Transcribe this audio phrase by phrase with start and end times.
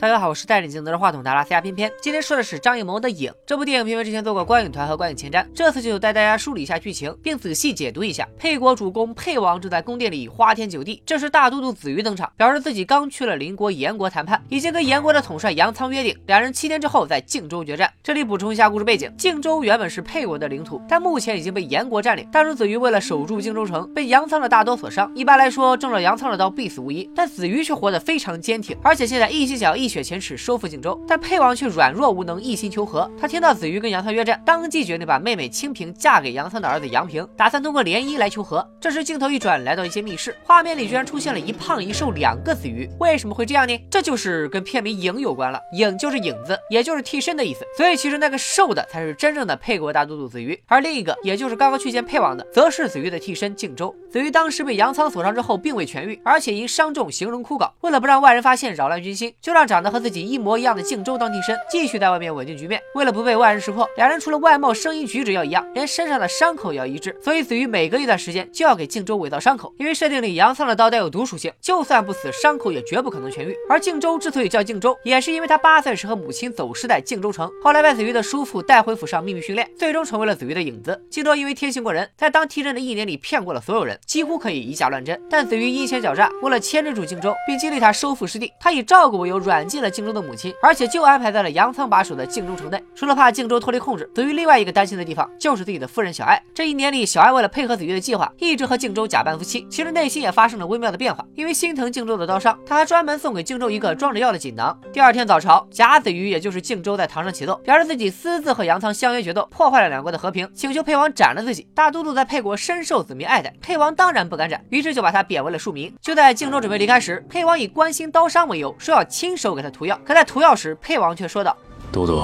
[0.00, 1.92] 大家好，我是戴着镜拿着话筒的拉斯加偏偏。
[2.00, 8.26] 今天说的是张艺谋的《影》这部电影，偏偏之前做过观影团和观影前瞻，这次就带大家梳理一下剧情，并仔细解读一下。
[8.38, 17.92] 沛国主公沛王正在宫殿里花天酒地，这时大都督子瑜登场，表示自己刚去了邻国燕国谈判，已经跟燕国的统帅杨仓约定，两人七天之后在靖州决战。
[18.02, 22.26] 这里补充一下故事背景：靖州原本是沛国的领土，但目前已经被燕国占领。
[22.32, 25.12] 当初子瑜为了守住荆州城，被杨仓的大刀所伤。
[25.14, 30.98] 一般来说，中了杨仓的刀必死无疑，但子瑜却活得非常坚挺，而且现在一心想要一雪前耻，收复荆州。
[31.06, 33.10] 但沛王却软弱无能，一心求和。
[33.20, 38.66] 他听到子瑜跟杨仓约战，当即决定把妹妹清平嫁给杨仓的儿子杨平，打算通过联姻来求和。
[38.80, 42.88] 这时镜头一转，来到一间密室，画面里居然出现了一胖一瘦两个子瑜。
[43.00, 43.76] 为什么会这样呢？
[43.90, 45.60] 这就是跟片名影有关了。
[45.74, 47.64] 影就是影子，也就是替身的意思。
[47.76, 53.94] 所以其实那个瘦的才是真正的沛国大都督子瑜，而另一个也就是刚刚去见沛王的，则是子瑜的替身靖州。
[54.10, 57.70] 子瑜当时被杨仓所伤之后，并未痊愈，而且因伤重形容枯槁。
[57.80, 62.80] 为了不让外人发现扰乱军心，就让长得和自己一模一样的靖州当替身，继续在外面稳定局面。
[62.94, 67.16] 为了不被外人识破，两人除了外貌、声音、举止要一样，连身上的伤口也要一致。
[67.22, 73.56] 所以子瑜每隔一段时间就要给靖州伪造伤口，因为设定里杨仓的刀带有毒属性，就算不死，伤口也绝不可能痊愈。
[73.68, 81.00] 而靖州之所以叫靖州，也是因为他八岁时和母亲走失在靖州城，后来被子瑜的叔父带回府上秘密训练，最终成为了子瑜的影子。
[81.10, 85.20] 靖州因为天性过人，在当替身的一年里骗过了所有人，几乎可以以假乱真。
[85.30, 92.82] 但子瑜阴险狡诈，为了牵制住靖州，并激励他收复失地，他以照顾为由软进了靖州的母亲，而且就安排在了杨仓把守的靖州城内。
[92.94, 96.42] 除了怕靖州脱离控制，子瑜另外一个担心的地方就是自己的夫人小爱。
[96.52, 101.24] 这一年里，小爱为了配合子瑜的计划，一直和靖州假扮夫妻，其实内心也发生了微妙的变化。
[101.36, 104.76] 因为心疼靖州的刀伤，他还专门送给靖州一个装着药的锦囊。
[104.92, 111.68] 第二天早朝，假子瑜也就是靖州在堂上启奏，表示自己私自和杨仓相约决斗，破坏了两国的和平，请求沛王斩了自己。
[111.74, 115.94] 大都督在沛国深受子民爱戴，沛王当然不敢斩，于是就把他贬为了庶民。
[116.00, 119.98] 就在靖州准备离开时，沛王以关心刀伤为由，说要亲手给给他涂药。
[120.06, 121.54] 可在涂药时，沛王却说道
[121.92, 122.22] ：“都督，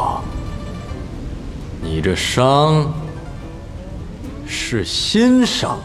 [1.82, 2.90] 你这伤
[4.46, 5.78] 是心伤。”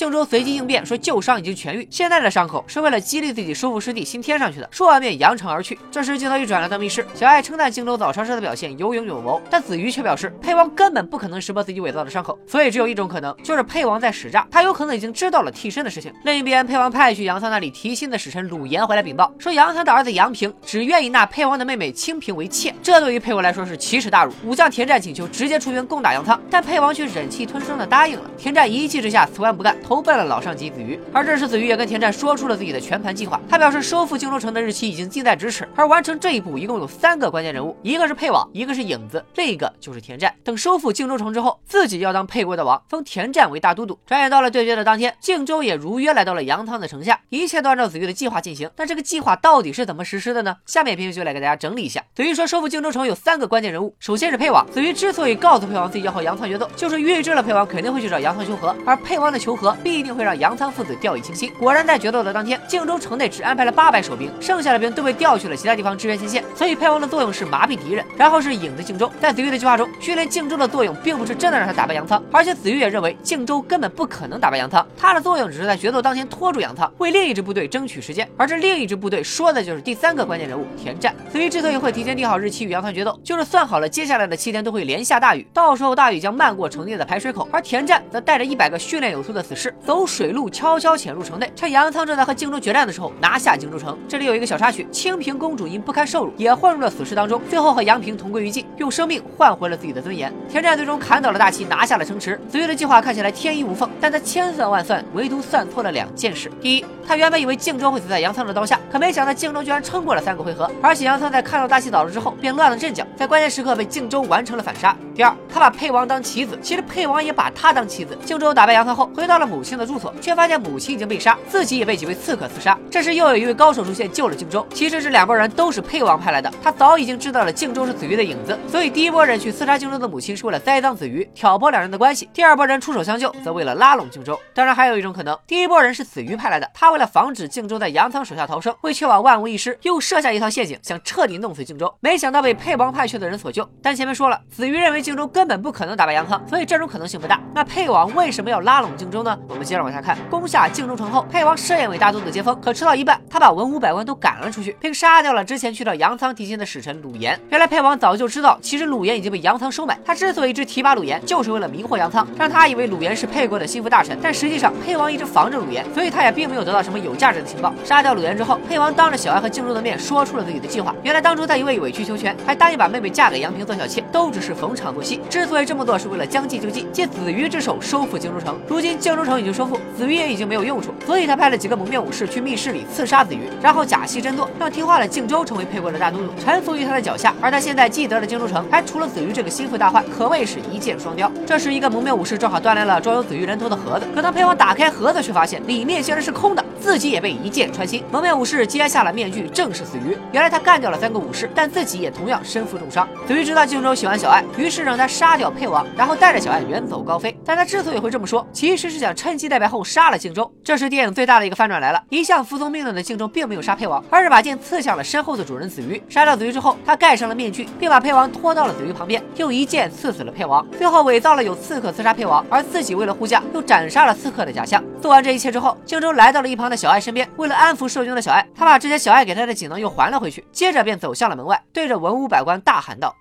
[0.00, 4.66] 靖州随机应变说旧伤已经痊愈，现在的伤口是为了激励自己收复失地新添上去的。
[4.72, 5.78] 说完便扬长而去。
[5.90, 16.10] 这时镜头一转来到密室，小爱称赞靖州早朝时的表现有勇有谋，但子瑜却表示沛王根本不可能识破自己伪造的伤口，所以只有一种可能，就是沛王在使诈，他有可能已经知道了替身的事情。
[16.24, 24.32] 另一边，沛王派去杨仓那里提亲的使臣鲁延回来禀报，说杨仓的儿子杨平只愿意纳沛王的妹妹清平为妾，这对于沛王来说是奇耻大辱。
[24.46, 28.22] 武将田战请求直接出兵攻打杨仓，但沛王却忍气吞声的答应了。
[28.38, 29.76] 田战一气之下辞官不干。
[29.90, 33.40] 投奔了老上级子瑜，而这时子瑜也跟田战说出了自己的全盘计划。
[33.48, 40.32] 他表示收复荆州城的日期已经近在咫尺，而完成这一步一共有三个关键人物，一个是沛王，一个是影子，另一个就是田战。
[40.44, 43.98] 等收复荆州城之后，自己要当沛国的王，封田战为大都督。
[44.06, 48.70] 转眼到了对决的当天，荆州也如约来到了杨仓的城下，一切都按照子瑜的计划进行。
[48.76, 50.56] 但这个计划到底是怎么实施的呢？
[50.66, 52.00] 下面偏偏就来给大家整理一下。
[52.14, 54.64] 子瑜说收复荆州城有三个关键人物，首先是沛王。
[54.70, 60.20] 子瑜之所以告诉沛王自己要和杨仓决斗，就是预知了沛王肯定会去找杨仓求和，而沛王的求和必定会。
[60.20, 61.50] 让杨仓父子掉以轻心。
[61.58, 66.44] 果然，在决斗的当天，靖州城内只安排了八百守兵，剩下的兵都被调去了其他地方支援前线。
[66.54, 69.10] 所以，沛王的作用是麻痹敌人，然后是影子靖州。
[69.18, 78.28] 在子玉的计划中，训练靖州的作用并不是真的让他打败杨仓，而且子玉也认为靖州根本不可能打败杨仓，他的作用只是在决斗当天拖住杨仓，为另一支部队争取时间。
[78.36, 81.14] 而这另一支部队说的就是第三个关键人物田战。
[81.32, 90.90] 子玉之所以会提前定好日期与杨仓决斗，就是算好了接下来的七天都会连下大雨，到时候大雨将漫过城内的排水口，而田战则带着一百个训练有素的死士走水路悄悄。
[91.00, 93.96] 潜入城内，趁杨仓正在和荆州决战的时候拿下荆州城。
[94.06, 100.30] 这里有一个小插曲：清平公主因不堪受辱，也混入了死士当中，最后和杨平同归于尽，用生命换回了自己的尊严。
[100.50, 102.38] 田战最终砍倒了大旗，拿下了城池。
[102.50, 106.50] 子越的计划看起来天衣无缝，但他千算万算，唯独算错了两件事。
[106.60, 114.94] 第一，他原本以为荆州会死在杨仓的刀下，可没想到荆州居然撑过了三个回合，而且杨仓在看到大旗倒了之后，便乱了阵脚，在关键时刻被荆州完成了反杀。
[115.14, 118.18] 第二，他把沛王当棋子，其实沛王也把他当棋子。
[118.24, 122.78] 荆州打败杨仓后，回到了母亲的住所，却发现母亲已经被杀，自己也被几位刺客刺杀。
[122.88, 124.64] 这时又有一位高手出现救了靖州。
[124.72, 134.38] 其实这两拨人都是沛王派来的，他早已经知道了靖州是子瑜的影子，所以第一波人去刺杀靖州的母亲是为了栽赃子瑜，挑拨两人的关系；第二波人出手相救，则为了拉拢靖州。
[134.54, 141.92] 当然还有一种可能，第一波人是子瑜派来的，他为了防止靖州在杨仓手下逃生，为确保万无一失，又设下一套陷阱，想彻底弄死靖州。
[142.00, 143.68] 没想到被沛王派去的人所救。
[143.82, 147.40] 但前面说了，子瑜认为靖州根本不可能打败杨仓，所以这种可能性不大。
[147.54, 149.38] 那沛王为什么要拉拢靖州呢？
[149.48, 157.38] 我们接着往下看，攻下靖州城后，沛王设宴为大都督接风，可吃到一半，他把文武百官都赶了出去，并杀掉了之前去到杨仓提亲的使臣鲁延。
[157.50, 164.16] 原来沛王早就知道，其实鲁延已经被杨仓收买，他之所以一直提拔鲁延，就是为了迷惑杨仓，让他以为鲁延是沛国的心腹大臣。
[164.22, 167.72] 但实际上，沛王一直防着鲁延，所以他也并没有得到什么有价值的情报。
[167.84, 170.94] 杀掉鲁延之后，沛王当着小爱和靖州的面说出了自己的计划。
[171.02, 175.20] 原来当初他一味委曲求全，还答应把妹妹嫁给杨平做小妾，都只是逢场作戏。
[175.28, 178.58] 之所以这么做，是为了将计就计，借子瑜之手收复荆州城。
[178.66, 187.32] 如今荆州城城已经收复，子瑜也已经没有用处，所以他派了几个蒙面武士去密室里刺杀子瑜，然后假戏真做，让听话的靖州成为沛国的大都督，臣服于他的脚下。
[187.40, 191.30] 而他现在既得了荆州城，还除了子瑜这个心腹大患，可谓是一箭双雕。
[191.46, 196.59] 这时，一个蒙面武士正好端来了装有子瑜人头的盒子，可当沛王打开盒子，却发现里面竟然是空的。
[196.80, 200.16] 自己也被一箭穿心，蒙面武士揭下了面具，正是子瑜。
[200.32, 203.06] 原来他干掉了三个武士，但自己也同样身负重伤。
[203.26, 207.36] 子瑜知道靖州喜欢小爱，于是让他杀掉沛王，然后带着小爱远走高飞。
[207.44, 210.50] 但他之所以会这么说，其实是想趁机待败后杀了靖州。
[210.64, 216.02] 这时电影最大的一个反转来了，一向服从命令的靖州并没有杀沛王，而是把剑刺向了身后的主人子瑜。
[216.08, 220.66] 杀掉子瑜之后，他盖上了面具，并把沛王拖到了子瑜旁边，又一剑刺死了沛王。
[220.78, 224.82] 最后伪造了有刺客刺杀沛王，而自己为了护驾，又斩杀了刺客的假象。
[225.00, 233.12] 做完这一切之后，靖州来到了一旁在小爱身边，为了安抚受惊的小爱，他把之前小爱给他的锦囊又还了回去，接着便走向了门外，对着文武百官大喊道：“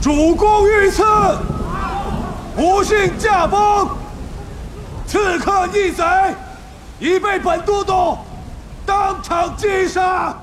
[0.00, 1.04] 主公遇刺，
[2.56, 3.86] 不幸驾崩，
[5.06, 6.04] 刺客逆贼，
[6.98, 8.16] 已被本都督
[8.86, 10.34] 当场击杀。”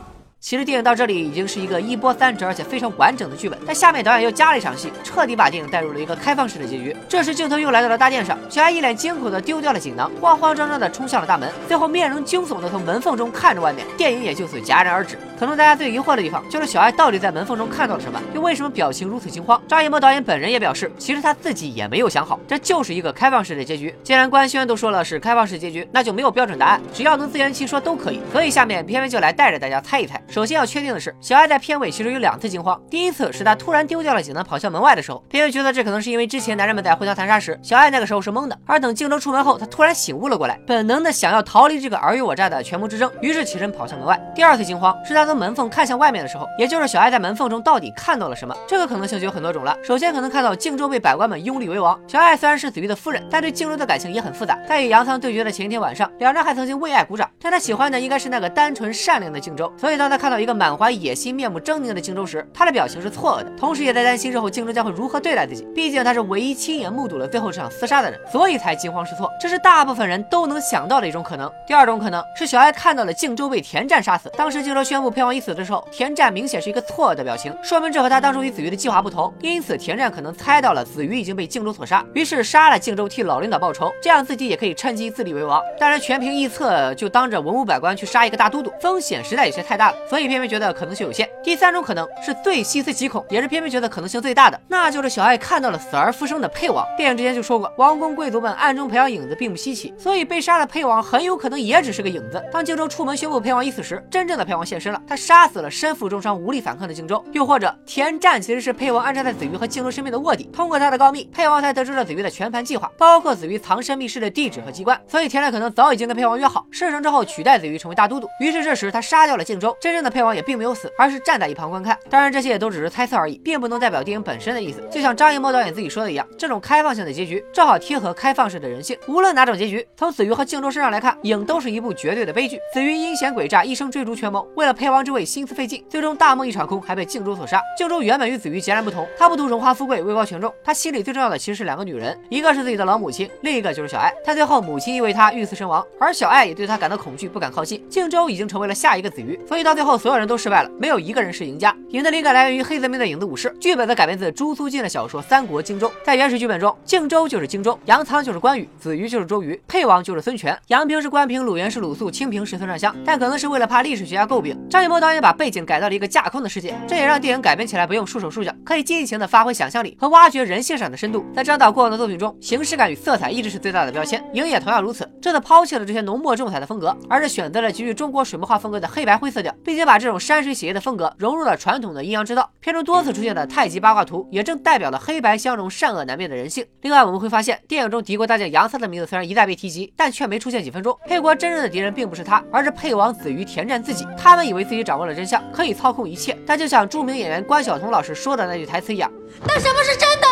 [0.50, 6.96] 其实电影到这里已经是一个一波三折而且非常完整的剧本，但下面导演又加了一场戏，彻底把电影带入了一个开放式的结局。
[7.10, 15.18] 这时镜头又来到了大殿上，小爱一脸惊恐的丢掉了锦囊，慌慌张张的冲向了大门，最后面容惊悚的从门缝中看着外面，电影也就此戛然而止。
[15.40, 19.62] 可能大家最疑惑的地方就是小爱到底在门缝中看到了什么，又为什么表情如此惊慌？
[19.68, 23.94] 张艺谋导演本人也表示，其实他自己也没有想好，这就是一个开放式的结局。
[24.04, 28.20] 既然官宣都说了是开放式结局，那就没有标准答案，只要能自圆其说都可以。
[28.32, 30.22] 所以下面片尾就来带着大家猜一猜。
[30.28, 32.82] 首先要确定的是，小爱在片尾其实有两次惊慌。
[32.90, 38.58] 第一次是他突然丢掉了锦囊跑向门外的时候，片尾觉得这可能是因为之前男人们在互相残杀时，小爱那个时候是懵的。
[38.66, 44.20] 而等靖州出门后，他突然醒悟了过来，本能的想要逃离这个尔虞我诈的权谋之争，于是起身跑向门外。
[44.36, 48.56] 第二次惊慌是他从门缝看向外面的时候，也就是小爱在门缝中到底看到了什么？
[48.68, 49.78] 这个可能性就有很多种了。
[49.84, 54.58] 首先可能看到靖州被百官们拥立为王，小爱虽然是子瑜的夫人，但对靖州的感情也很复杂。
[54.68, 59.72] 在与杨仓对决的前一天晚上，两人还曾经为爱鼓掌，但他喜欢的应该是那个单纯善良的靖州。
[59.78, 65.68] 所以当他看到一个满怀野心、面目狰狞的靖州时，他的表情是错愕的，同时也在担心日后靖州将会如何对待自己。
[65.76, 69.30] 毕竟他是唯一亲眼目睹了最后这场厮杀的人，所以才惊慌失措。
[69.40, 71.52] 这是大部分人都能想到的一种可能。
[71.66, 79.34] 第二种可能是小爱看到了靖州被田战杀死，当时靖州宣布沛王一死的时候，田战明显是一个错愕的表情，说明这和他当初与子瑜的计划不同。
[79.42, 85.60] 因此田战可能猜到了子瑜已经被靖州所杀，于是杀了靖州替老领导报仇，这样自己也可以趁机自立为王。
[85.80, 91.28] 当然全凭臆测就当着文武百官去杀一个大都督，风险实在有些太大了，所以偏偏觉得可能性有限。
[91.44, 96.86] 第三种可能是最细思极恐，也是偏偏觉得可能性最大的，那就是小爱看到了死而复生的沛王。
[96.96, 102.40] 电影之前就说过，王公贵族们暗中培养影子并不稀奇，所以被杀的沛王很有可能也只是个影子。
[102.52, 107.24] 当荆州出门宣布沛王已死时，真正的沛王现身了，他杀死了身负重伤无力反抗的靖州。
[107.32, 115.00] 又或者田战其实是沛王安插在子瑜和靖州身边的卧底，通过他的告密，沛王才得知了子瑜的全盘计划，包括子瑜藏身密室的地址和机关。
[115.08, 118.28] 所以田战可能早已经跟沛王约好，事成之后取代子瑜成为大都督。
[118.40, 121.98] 于是这时他杀掉了靖州，真正的沛王也并没有死，而是站在一旁观看。
[122.10, 124.84] 当然这些也都只是猜测而已，并不能代表电影本身的意思。
[124.92, 128.98] 就像张艺谋导演自己说的一样，这种开放性的结局正好贴合开放式的人性。
[129.08, 132.60] 无论哪种结局，从子瑜和靖州身上来看，影都是一部绝对的悲剧。
[132.74, 137.62] 子瑜阴险诡诈，一生追逐权谋，为了沛王方之位心思费尽，最终大梦一场空，还被荆州所杀。
[137.78, 144.12] 荆州原本与子瑜截然不同，他不图荣华富贵、位高权重，他心里最重要的其实是两个女人，一个是自己的老母亲，另一个就是小爱。
[144.26, 147.88] 但最后母亲因为他遇刺身亡，而小爱也对他感到恐惧，不敢靠近。
[147.88, 151.76] 荆州已经成为了下一个子瑜，所以到最后所有人都失败了，没有一个人是赢家。
[151.90, 155.88] 影的灵感来源于黑泽明的《影子武士》，剧本则改编自朱苏进的小说《三国荆州》。
[156.04, 162.96] 在原始剧本中，荆州就是荆州，杨仓就是关羽，子瑜就是周瑜，沛王就是孙权，杨平是关平，鲁元是鲁肃，清平是孙尚香。
[163.06, 171.26] 但可能是为了怕历史学家诟病，张艺谋导演把背景改到了一个架空的世界，这也让电影改编起来不用束手束脚，可以尽情的发挥想象力和挖掘人性上的深度。
[171.36, 175.06] 在张导过往的作品中，形式感与色彩一直是最大的标签，影也同样如此。
[175.22, 182.50] 这次抛弃了这些浓墨重彩的风格，而是选择了极具中国水墨画风格的黑白灰色调，并且把这种山水写意的风格融入了传统的阴阳之道。
[182.62, 186.66] 片中多次出现的太极八卦图，也正代表了黑白相融、善恶难辨的人性。
[186.80, 190.98] 另外，我们会发现，电影中敌国大将杨三的名字虽然一再被提及，但却没出现几分钟。
[191.06, 194.08] 沛国真正的敌人并不是他，而是沛王子瑜、田战自己。
[194.18, 196.38] 他们以为自己掌握了真相，可以操控一切。
[196.46, 199.12] 但就像著名演员关晓彤老师说的那句台词一样
[199.46, 200.28] ：“那什么是真的？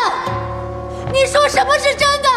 [1.12, 2.28] 你说什么是真的？”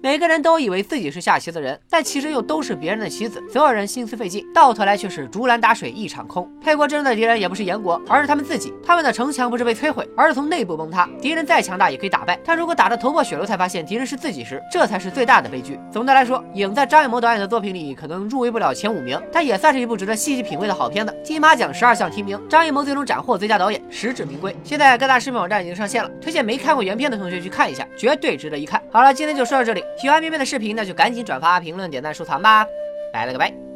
[0.00, 3.42] 每个人都以为自己是下棋的人，但其实又都是别人的棋子。
[3.52, 6.48] 所有人心思费尽，到头来却是竹篮打水一场空。
[6.62, 8.72] 沛国真正的敌人也不是燕国，而是他们自己。
[8.80, 11.08] 他们的城墙不是被摧毁，而是从内部崩塌。
[11.20, 15.76] 敌人再强大也可以打败，但如果打得头破血流才发现敌人是自己时，这才是最大的悲剧。
[15.90, 21.12] 总的来说，影在张艺谋导演的作品里可能入围不了前五名，但也算是一部值得细细品味的好片子。
[21.24, 24.54] 金马奖十二项提名，张艺谋最终斩获最佳导演，实至名归。
[24.62, 28.80] 现在各大视频网站已经上线了，推荐没看过原片的同学去看一下，绝对值得一看。
[28.92, 32.66] 好了，今天就说到这里，喜欢片片的视频那就赶紧转发、评论、点赞、收藏吧，
[33.12, 33.67] 拜了个拜。